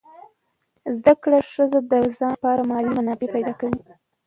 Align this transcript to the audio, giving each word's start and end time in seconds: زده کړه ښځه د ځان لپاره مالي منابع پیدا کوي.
زده 0.95 1.13
کړه 1.23 1.39
ښځه 1.53 1.79
د 1.91 1.93
ځان 2.17 2.31
لپاره 2.35 2.67
مالي 2.71 2.91
منابع 2.97 3.29
پیدا 3.35 3.53
کوي. 3.59 3.79